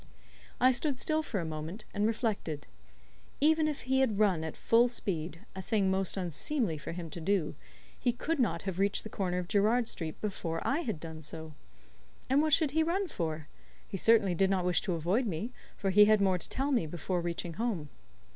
[0.59, 2.65] I stood still for a moment, and reflected.
[3.39, 7.21] Even if he had run at full speed a thing most unseemly for him to
[7.21, 7.53] do
[7.99, 11.53] he could not have reached the corner of Gerrard Street before I had done so.
[12.31, 13.47] And what should he run for?
[13.87, 16.87] He certainly did not wish to avoid me, for he had more to tell me
[16.87, 17.89] before reaching home.